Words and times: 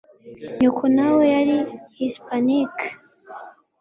Nyoko 0.59 0.83
nawe 0.95 1.23
yari 1.35 1.57
Hispanic? 1.97 2.75